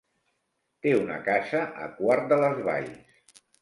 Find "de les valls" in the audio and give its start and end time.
2.35-3.43